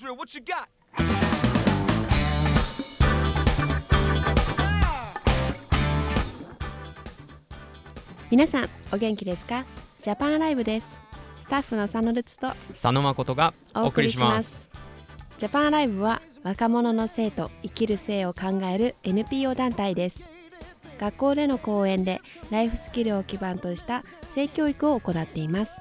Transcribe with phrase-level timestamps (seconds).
[0.00, 0.66] Israel, what you got?
[8.30, 9.66] 皆さんお元気ですか？
[10.00, 10.96] ジャパンライブです。
[11.38, 14.70] スタッフの佐野ルツと佐野誠がお送りします。
[15.36, 20.30] ジャパンライブは若者の性と生きる性を考える NPO 団体です。
[20.98, 25.78] 学校での講演でライフスキルを基盤とした性教育を行っています。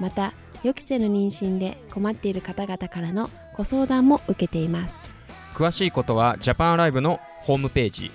[0.00, 0.34] また
[0.64, 4.98] 予期せぬ妊娠で困っている方々からのご相談も受けています。
[5.54, 8.10] 詳しいことはジャパンライブのホームページ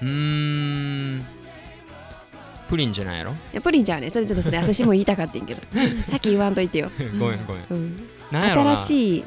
[0.03, 1.25] うーん
[2.69, 3.33] プリンじゃないやろ？
[3.33, 4.11] いやプリンじゃね。
[4.11, 5.61] それちょっとそれ私も言いたかったんやけど。
[6.11, 7.65] さっき言わんといてよ、 ごめんごめん。
[7.71, 9.25] うん、新しい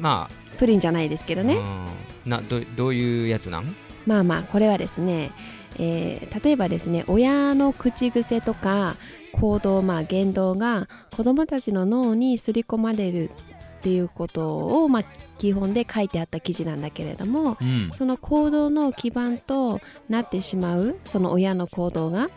[0.00, 0.28] ま
[0.58, 2.30] プリンじゃないですけどあ、ね、うん。
[2.30, 3.74] などどういうやつなん？
[4.06, 5.32] まあまあこれはですね、
[5.78, 8.96] えー例えばですね親の口癖とか
[9.32, 13.30] 行動まあ言動が子どもたちの脳に刷り込まれる
[13.78, 15.04] っていうことを、まあ、
[15.38, 17.90] 基本で書いてあった記事なんだけれどもうん。
[17.92, 22.28] その行動の基盤となってしまうその親の行動が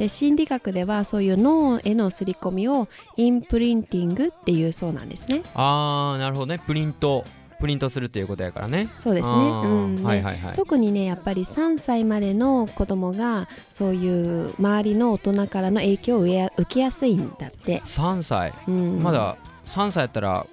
[0.00, 5.42] で心理学ではそういう脳への刷り込みをインプリンティングっていうそうなんですね。
[5.54, 6.58] あーなるほどね。
[6.58, 7.22] プリント
[7.60, 8.88] プリントするっていうことやからね。
[8.98, 9.36] そうですね。
[9.36, 9.96] うん。
[9.96, 10.54] ではいはいはい。
[10.54, 18.54] 特にねやっぱり3歳までの子供がそういう周りの大人からの影響を受けやすいんだって、3歳。
[18.66, 20.46] うん、まだ3歳やったら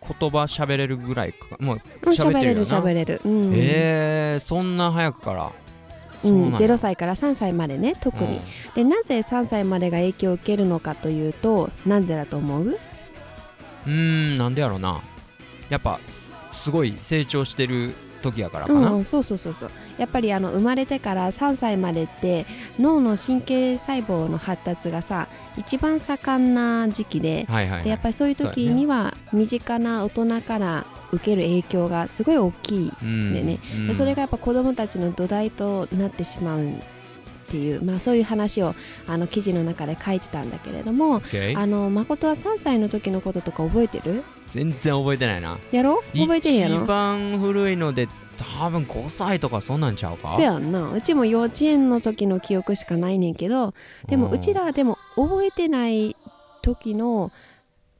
[0.00, 1.58] 言葉喋れるぐらいか。
[1.60, 2.62] もううん喋れる喋ってるよな。
[2.62, 3.52] 喋れる、うん。
[3.54, 5.52] えー、そんな早くから
[6.24, 8.40] うん、そうなんや0歳から3歳までね特に、
[8.74, 12.78] でなぜ3歳までが影響を受けるのかというとなんでだと思う？
[13.86, 15.02] うんなんでやろな。
[15.68, 16.00] やっぱ
[16.52, 19.70] すごい成長してる時やからかな、うん、そうそうそうそう。
[19.98, 22.46] やっぱりあの生まれてから3歳までって
[22.78, 33.58] 脳の神経細胞の発達がさ一番盛んな時期ではいはい、はい、でやっぱりそういう時には身近な大人から受ける影響がすごい大きいうんでね。
[33.76, 36.72] うんでそれがやっぱ子どもたちの土台となってしまうっ
[37.48, 38.74] ていう、まあ、そういう話を
[39.06, 44.24] あの記事の中で書いてたんだけれども OK あの誠は3歳の時のこととか覚えてる？
[44.46, 45.58] 全然覚えてないな。
[45.70, 46.82] やろ覚えてんやろ？
[46.82, 50.32] 一番古いので多分5歳とかそんなんちゃうか。
[50.32, 50.90] せやんな。
[50.90, 53.74] うちも幼稚園の時の記憶しかないねんけど
[54.08, 54.32] でもうん。
[54.32, 56.16] うちらはでも覚えてない
[56.62, 57.30] 時の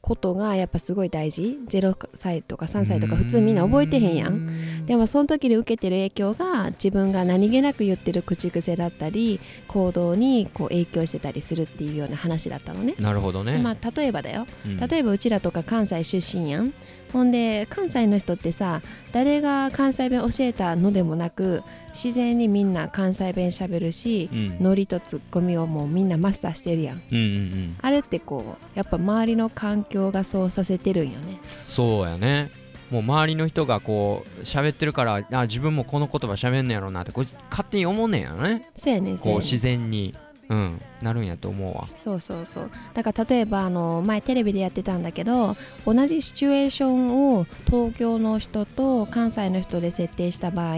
[0.05, 1.59] ことがやっぱすごい大事。
[1.67, 4.35] 0歳とか3歳とか普通みんな覚えてへんやん。
[4.35, 12.97] んでもその時に受けてる影響が自分が何気なく言ってる口癖だったり行動にこう影響してたりするっていうような話だったのね。
[13.01, 14.47] なるほどね、まあ例えばだよ。
[14.67, 14.77] うん。
[14.77, 16.75] 例えばうちらとか関西出身やん
[17.15, 18.83] ほんで関西の人ってさ
[19.13, 21.63] 誰が関西弁教えたのでもなく
[21.95, 24.57] 自然にみんな関西弁しゃべるしうん。
[24.61, 27.03] ノリとツッコミをもうみんなマスターしてるやん。
[27.13, 27.27] うんうんう
[27.57, 27.77] ん。
[27.81, 31.39] あれってこうやっぱ周りの環境がそうさせてるんよね。
[31.69, 32.51] そうやね。
[32.91, 38.69] もう周りの人がこう喋ってるからあ自分もこの言葉喋んねやろうなってこう勝手に思うねんやろね。
[38.75, 39.37] そうやねこうん。
[39.39, 40.17] 自然に。
[40.49, 41.87] うんなるんやと思うわ。
[41.97, 42.71] そうそうそう。
[42.95, 45.57] だから例えばあの前テレビでやってたんだけど
[45.87, 50.77] 同じシチュエーションを東京の人と関西の人で設定した場合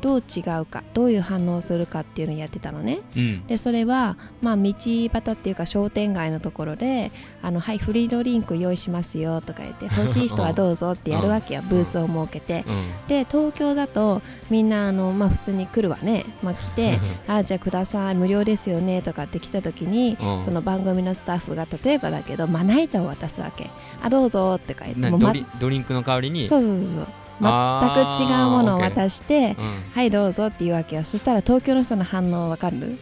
[0.00, 3.00] どう違うかどういう反応をするかっていうのをやってたのね。
[3.16, 3.46] うん。
[3.46, 7.10] でそれはまあ道端っていうか商店街のところで
[7.42, 11.62] 「あのはいフリードリンク用意しますよ」とか言って「欲しい人はどうぞ」ってやるわけよ。
[11.68, 12.64] ブースを設けて。
[12.66, 13.06] うん。
[13.08, 16.98] で東京だとみんなあの、まあ、普通に来るわね、まあ、来て
[17.28, 18.14] 「あじゃあください。
[18.14, 20.42] 無料ですよね」とかって来た時に、うん。
[20.42, 23.70] その番組のスタッフが例えばだけどまな板を渡すわけ
[24.02, 26.46] 「あどうぞ」って書いてなもうまドリドリンクの代わりに？
[26.48, 27.06] そうそうそうそう。
[27.40, 31.04] 全く違うものを渡してうん「はいどうぞ」って言うわけよ。
[31.04, 32.98] そしたら東京の人の反応わかる？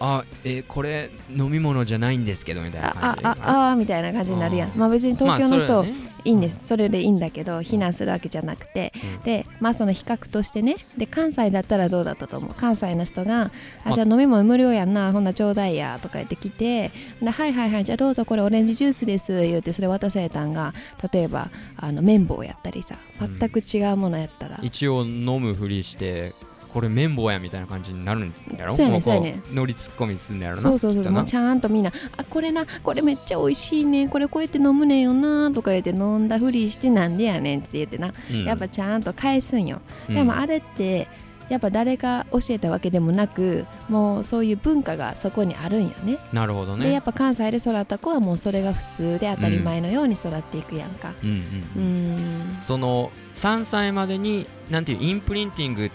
[0.00, 3.24] あえこれ飲み物じゃないんですけどみたいなあ感じ。
[3.24, 4.68] あああみたいな感じになるやん。
[4.68, 5.94] あまあ別に東京の人、まあね。
[6.24, 6.60] いいんです。
[6.64, 9.22] それでいいんだけど非難するわけじゃなくて、うん。
[9.22, 10.76] でまあその比較としてね。
[10.96, 12.54] で関西だったらどうだったと思う？
[12.54, 13.50] 関西の人が
[13.84, 15.12] 「あまじゃあ飲み物無料やんな。
[15.12, 16.90] ほんなちょうだいや」とか言ってきて。
[17.20, 17.84] で「はいはいはい。
[17.84, 20.74] じゃあどうぞこれオレンジジュースです」言ってそれ渡されたんが
[21.12, 22.96] 例えばあの綿棒やったりさ。
[23.38, 26.34] 全く違うものやったら、一応飲むふりして
[26.78, 28.72] これ綿棒やみたいな感じになるんやろ？
[28.72, 29.40] そうやねもそうやね。
[29.42, 30.62] こ乗りツッコミすんのやろな？
[30.62, 31.12] そうそうそう。
[31.12, 34.06] もうちゃんとみんな「あこれなこれめっちゃ美味しいね。
[34.06, 38.44] これこうやって飲むねんよな」とか言って飲んだふりしてなんでやねんって言ってな、うん。
[38.44, 40.14] やっぱちゃんと返すんよ、うん。
[40.14, 41.08] でもあれって
[41.48, 46.18] やっぱ誰が教えたわけでもなくもうそういう文化がそこにあるんよね。
[46.32, 46.84] なるほどね。
[46.84, 51.12] でやっぱ関西で育った子はもうそれが普通で当たり前のように育っていくやんか。
[51.24, 51.30] うん
[51.76, 52.14] ううん。
[52.14, 52.58] ん。
[52.60, 55.90] その3歳までになんていうインプリンティング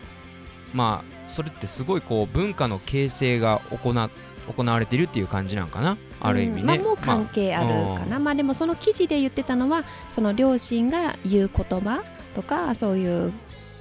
[0.73, 4.09] まあそれってすごいこう文化の形成が行な
[4.53, 5.97] 行われているっていう感じなんかな？
[6.19, 12.03] ある意味ね、うんまあ、もう関係あるかな、まあ、でもその記事で言ってたのはその両親が言う言葉
[12.35, 13.31] とかそういう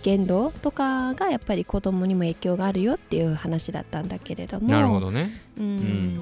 [0.02, 4.68] 言動とかがやっぱり子供にも影響があるよっていう話だったんだけれども。
[4.68, 5.30] なるほどね。
[5.58, 6.18] うん、ん。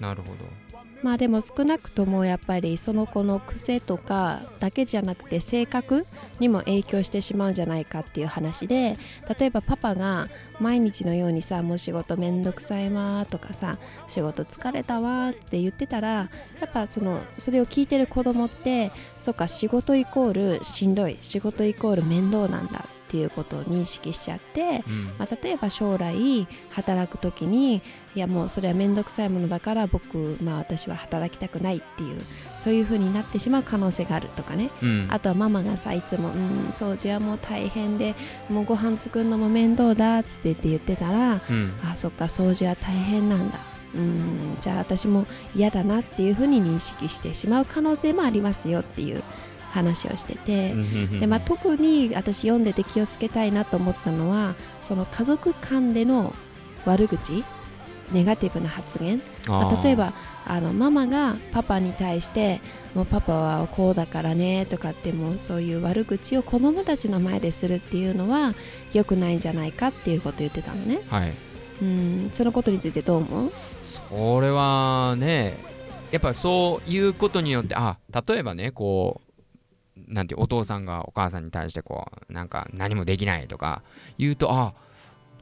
[0.00, 0.34] なるほど
[1.06, 6.04] まあでも少なくともやっぱりその子の癖とかだけじゃなくて性格
[6.40, 8.98] にも影響してしまうんじゃないかっていう話で
[9.38, 16.28] 例えばパパが毎日のようにさもう仕事めんどくさいわとかさ仕事疲れたわって言ってたらや
[16.66, 25.04] っぱそのそれを聞いてる子供ってそっか仕事イコールしんどい仕事イコール面倒なんだっていうことを認識しちゃってうん。
[25.18, 27.76] まあ、例えば将来働く時に
[28.14, 32.20] いやもうそれは面倒くさいものだから僕、まあ、私は働きたくないっていう
[32.58, 34.70] そういう風になってしまう可能性があるとかね。
[34.82, 35.06] うん。
[35.10, 38.14] あとはママがさいつも「うん掃除はもう大変で
[38.48, 41.72] もうご飯作るのも面倒だ」っつって言ってたらうん。
[41.84, 43.58] あそっか掃除は大変なんだ。
[43.94, 49.22] うんじゃあ私も嫌だなっていう風に認識してしまう可能性もありますよっていう
[49.76, 50.72] 話をしてて。
[50.72, 56.34] うんでまあ、特に私読んでて気をつけたいなと思ったのはその家族間での
[56.84, 57.44] 悪口
[58.12, 60.12] ネガティブな発言、まあ例えば
[60.46, 62.60] あのママがパパに対して
[62.94, 68.54] もうパパはこうだからねとかってもうそういう悪口を子供たちの前でするっていうのは
[68.92, 71.00] 良くないんじゃないかっていうことを言ってたのね。
[71.10, 71.32] はい。
[71.82, 72.28] うん。
[72.32, 73.52] そのことについてどう思う？
[73.82, 75.58] それはね
[76.12, 77.98] やっぱそういうことによってあ
[78.28, 79.25] 例えばねこう
[80.08, 83.82] なんてお父さんがお母さんに対してこうなんか何もできないとか
[84.18, 84.74] 言うとあ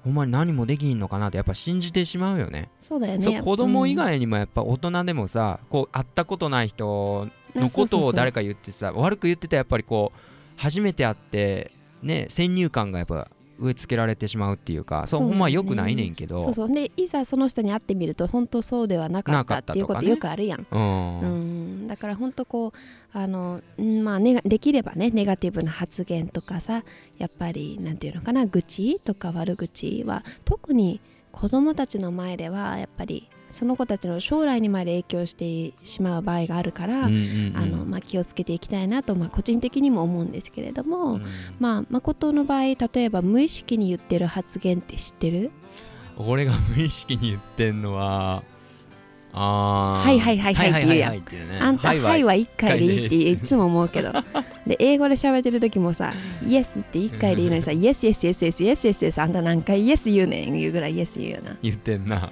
[0.04, 2.68] ほんまに何もできんのかなってやっぱ信じてしまうよね。
[2.82, 3.42] そうだよね。
[3.42, 10.20] 子供以外にもやっぱ大人でもさ、こう会ったことない人のことを誰か言ってさ悪く言ってたらやっぱりこう
[10.56, 11.72] 初めて会って
[12.02, 13.28] ね先入観がやっぱ
[13.58, 15.26] 植え付けられてしまうっていうかそうね。
[15.28, 16.44] ほんま良くないねんけど。
[16.44, 16.72] そうそう。
[16.72, 20.66] でいざその人に会ってみると本当そうではなかったっていうことよくあるやん。
[20.70, 21.20] うん。
[21.20, 21.24] う
[21.84, 22.72] ん、だから本当こう
[23.12, 26.84] あの、うんまあネガ、できればねネガティブな発言とかさ
[27.18, 31.00] やっぱりなんていうのかな愚痴とか悪口は特に
[31.32, 37.52] 子供たちの前ではやっぱりその子たちの将来にまで影響してしまう場合があるから、うんうんうん。
[37.56, 41.24] あのまあ、気をつけていきたいなと、まあ、個人的にも思うんですけれども、うん。
[41.58, 45.50] まあ誠の場合例えば無意識に言ってる発言って知ってる？
[46.16, 48.42] 俺が無意識に言ってんのは
[49.34, 51.58] はいはいはいはいって言うやんはいはいはいっていうね。
[51.60, 54.12] あんた「はい」はは1回でいいっていつも思うけど。
[54.66, 56.12] で英語で喋ってる時もさ
[56.46, 60.56] 「イエス」って1回でいいのにさ「イエスイエスイエスイエスイエスイエスイエスあんた何回イエス言うねん。
[60.56, 61.56] 言うぐらいイエス言うよな。
[61.62, 62.30] 言ってんな。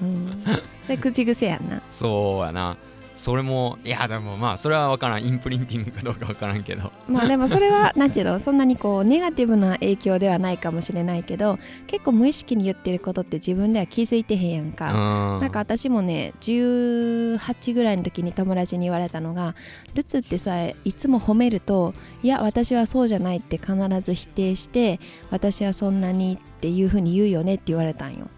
[0.88, 1.82] う口癖やんな。
[1.90, 2.76] そうやな
[3.16, 5.24] それもいやでもまあそれは分からん。
[5.24, 6.90] インプリンティングかどうか分からんけど。
[7.08, 19.54] まあでもそれはなんていうのそんなにこうネガティブな影響ではないかもしれないけど結構無意識に言ってることって自分では気づいてへんやんか、ななんか私もね18ぐらいの時に友達に言われたのが
[19.94, 25.00] ルツってさいつも褒めるといや私はそうじゃないって必ず否定して
[25.30, 28.28] 私はそんなにっていう風に言うよねって言われたんよ。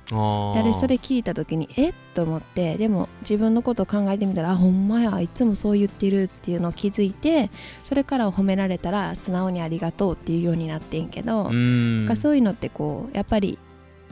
[0.54, 1.90] でそれ聞いた時にえ？
[1.90, 7.50] っと思ってでも自分のことを考えてみたらあほんまやいつもそう言ってるっていうのを気づいて
[7.83, 13.59] それから褒められたら素直にありがとうっていうようになってんけど、うそういうのってこうやっぱり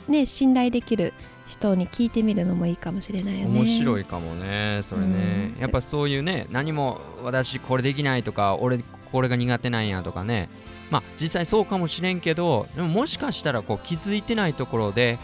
[0.09, 1.12] ね信頼できる
[1.47, 3.59] 人に聞いてみるのもいいかもしれないよね。
[3.59, 5.61] 面白いかもねそれね、うん。
[5.61, 10.49] やっぱそういうね何も私これできないとか俺これが苦手なんやとかね
[10.93, 15.19] まあ実際そうかもしれんけどでももしかしたらこう気づいてないところで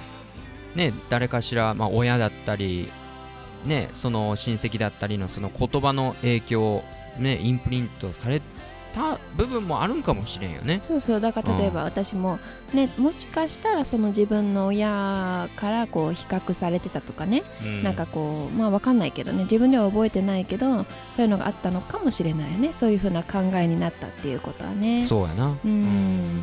[0.75, 2.91] ね誰かしら、まあ、親だったり
[3.67, 6.83] ねその親戚だったりのその言葉の影響
[7.19, 8.41] ねインプリントされ
[8.99, 10.81] たた部分もあるんかもしれんよね。
[10.83, 12.39] そうそうだから例えば私も、
[12.75, 17.83] ね、もしかしたらその自分の親からこう比較されてたとかね、うん。
[17.83, 19.45] なんかこうまあわかんないけどね。
[19.45, 22.73] 自分では覚えてないけどそういうのがあったのかもしれないよね。
[22.73, 25.03] そういうふうな考えになったっていうことはね。
[25.03, 25.57] そうやな。
[25.65, 26.43] うん。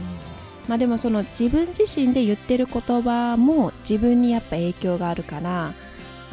[0.67, 5.73] まあでもその自分自身で言ってる言葉も自分にやっぱ影響があるから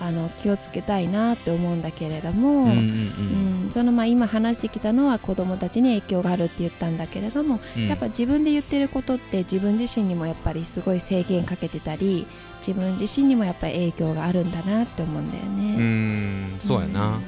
[0.05, 3.71] あの気をつけたいなって思うんだけれども、うんうんうん。
[3.71, 7.87] そのまあ今話してきたのは子供たちに影響があるって言ったんだけれども、うん。
[7.87, 12.27] やっぱ自分で言ってることって自分自身にもやっぱりすごい制限かけてたり
[12.67, 16.57] 自分自身にもやっぱり影響があるんだなって思うんだようね。
[16.57, 17.23] んそうやな、うん。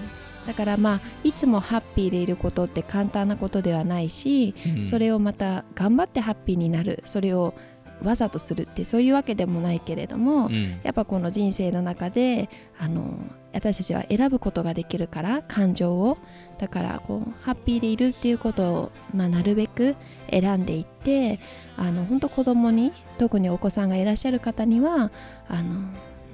[0.46, 4.84] だからまあいつもハッピーでいることって簡単なことではないし、うん。
[4.84, 7.02] それをまた頑張ってハッピーになる。
[7.04, 7.54] それを
[8.02, 10.80] わざとするってそういうわけでもないけれども、うん。
[10.82, 12.48] やっぱこの人生の中で
[12.78, 13.14] あの
[13.52, 16.18] 私たちは選ぶことができるから感情を。
[16.58, 19.96] だからこうハッピーでいるっていうことを、まあ、なるべく
[20.30, 21.40] 選んでいって
[21.76, 25.10] あの本当子供に特にお子さんがいらっしゃる方には
[25.48, 25.82] あの、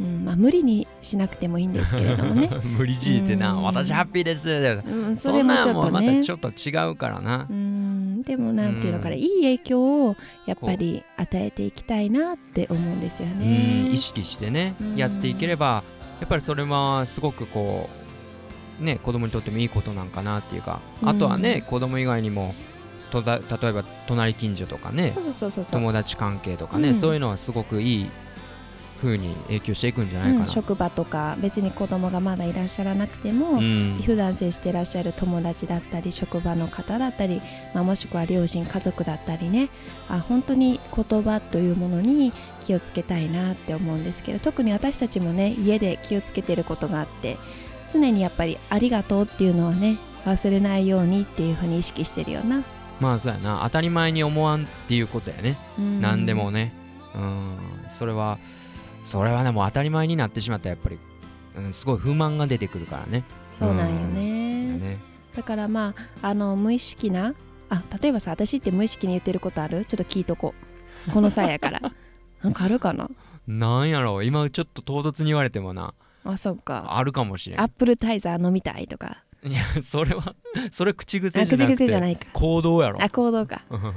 [0.00, 3.62] うんまあ、無理にしなくてもいいんですけれどもね、 無理強いてな、うん。
[3.64, 4.48] 私ハッピーです。
[4.48, 6.22] うん、それもちょっとね。
[6.22, 7.46] ちょっと違うからな。
[7.50, 9.20] う、んでもなんていうのかな、うん。
[9.20, 10.16] いい影響を
[10.46, 13.84] やっぱり与えていきたいなって思うんですよね。
[13.86, 14.96] うん意識してね、うん。
[14.96, 15.82] やっていければ
[16.20, 17.90] やっぱりそれはすごくこ
[18.80, 21.08] うね子供にとってもいいことなんかなっていうか、うん。
[21.10, 22.54] あとはね子供以外にも
[23.10, 25.80] とだ例えば隣近所とかねそうそうそうそう。
[25.80, 26.94] 友達関係とかね、うん。
[26.94, 28.10] そういうのはすごくいい
[29.00, 34.00] 風に影響していくんじゃないかな、うん、職場とか別に子供がまだいらっしゃらなくても、うん。
[34.04, 37.40] 普段接してらっしゃる友達だったり職場の方だったり、
[37.74, 39.68] まあ、もしくは両親家族だったりね。
[40.08, 42.32] あ本当に言葉というものに
[42.64, 47.38] 気をつけたいなって思うんですけど特に私たちもね家で気をつけてることがあって
[47.88, 52.62] 常にやっぱり「ありがとう」っていうのはね忘れないようにっていうふうに意識してるよな。
[53.00, 53.62] まあそうやな。
[53.64, 56.00] 当たり前に思わんっていうことやね、うん。
[56.00, 56.72] 何でもね。
[57.14, 57.56] うん。
[57.90, 58.38] それは
[59.10, 60.98] それはねもう当たり前になってしまったらやっぱり、
[61.56, 63.24] うん、すごい不満が出てくるからね。
[63.50, 64.64] そうなんよだね。
[64.78, 64.98] ね
[65.34, 67.34] だからまああの無意識な
[67.70, 69.84] あ例えばさ私って無意識に言ってることある？
[69.84, 70.54] ちょっと聞いとこ
[71.08, 71.10] う。
[71.10, 71.80] この際やから。
[72.42, 73.10] なんかあるかな？
[73.48, 74.24] なんやろう。
[74.24, 75.92] 今ちょっと唐突に言われてもな。
[76.24, 76.96] あそっか。
[76.96, 77.60] あるかもしれん。
[77.60, 79.24] アップルタイザー飲みたいとか。
[79.42, 80.34] いやそれは
[80.70, 81.74] それ口癖じゃなくて。
[81.74, 82.26] 癖じゃないか。
[82.32, 83.02] 行動やろ。
[83.02, 83.94] あ行動か、うん、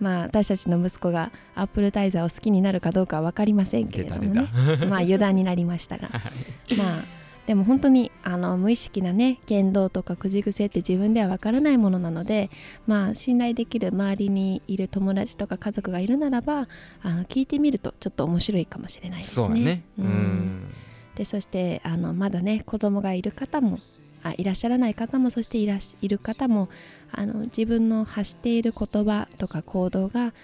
[0.00, 6.10] まあ私たちの息子がアップルタイザーを好きになるかどうかは分かりませんけれどもたねまあ余談になりましたが。
[6.76, 12.48] まあでも本当にあの無意識なね言動とか口癖って自分では分からないものなので
[12.86, 16.68] まあ信頼できる周りにいる友達とか家族がいるならば
[17.02, 19.46] あの聞いてみるとちょっと面白いかもしれないですね。
[19.46, 19.82] そうやね。
[19.98, 20.68] ううんん。
[21.16, 23.78] でそしてあのまだね子供がいる方も
[24.22, 26.68] あいらっしゃらない方もそしていらっしいる方も
[27.12, 30.34] あの自分の発している言葉とか行動が、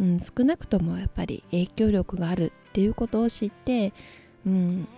[0.00, 3.92] うん、少なくともやっぱり影響力があるっていうことを知って、
[4.46, 4.88] うん、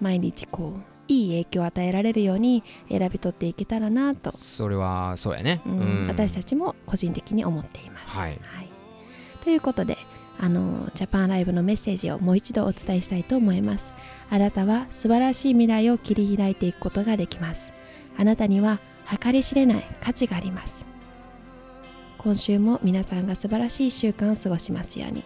[0.00, 5.60] 毎日こういい影響を与えられるように選び取っていけたらなと、それはそうやね。
[5.66, 6.06] うんうん。
[6.06, 8.16] 私たちも個人的に思っています。
[8.16, 8.40] はい。
[9.42, 9.96] ということで
[10.42, 13.92] あのジャパンライブのメッセージをもう一度お伝えしたいと思います。
[14.30, 17.72] あなたは素晴らしい未来を切り開いていくことができます。
[18.16, 18.80] あなたには
[19.22, 20.86] 計り知れない価値があります。
[22.16, 25.24] 今週も皆さんが素晴らしい1週間を過ごしますように。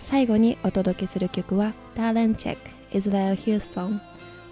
[0.00, 2.58] 最後にお届けする曲は Talent Check
[2.92, 4.00] Israel Houston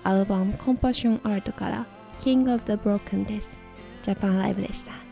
[0.04, 1.87] アルバム Compassion Art から
[2.21, 3.59] King of the Broken です。
[4.02, 5.09] ジャパンライブでした。